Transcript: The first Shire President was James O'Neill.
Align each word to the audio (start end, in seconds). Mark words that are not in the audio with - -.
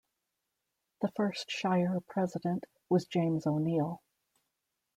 The 1.01 1.11
first 1.15 1.51
Shire 1.51 1.99
President 2.09 2.65
was 2.89 3.05
James 3.05 3.45
O'Neill. 3.45 4.01